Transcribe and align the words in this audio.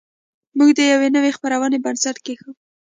موږ 0.57 0.69
د 0.77 0.79
یوې 0.91 1.07
نوې 1.15 1.31
خپرونې 1.37 1.77
بنسټ 1.85 2.17
کېښود 2.25 2.55